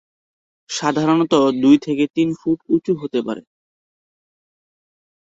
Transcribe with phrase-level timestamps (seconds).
[0.69, 3.41] সাধারণত দুই থেকে তিন ফুট উঁচু হতে পারে।